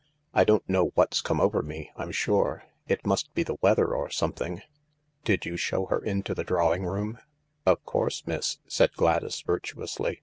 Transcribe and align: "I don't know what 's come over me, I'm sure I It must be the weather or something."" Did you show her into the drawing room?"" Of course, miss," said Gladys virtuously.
"I 0.33 0.43
don't 0.45 0.67
know 0.67 0.85
what 0.95 1.13
's 1.13 1.21
come 1.21 1.39
over 1.39 1.61
me, 1.61 1.91
I'm 1.95 2.11
sure 2.11 2.63
I 2.65 2.93
It 2.93 3.05
must 3.05 3.31
be 3.35 3.43
the 3.43 3.59
weather 3.61 3.93
or 3.93 4.09
something."" 4.09 4.63
Did 5.25 5.45
you 5.45 5.57
show 5.57 5.85
her 5.85 6.03
into 6.03 6.33
the 6.33 6.43
drawing 6.43 6.85
room?"" 6.87 7.19
Of 7.67 7.85
course, 7.85 8.25
miss," 8.25 8.57
said 8.67 8.93
Gladys 8.93 9.41
virtuously. 9.41 10.19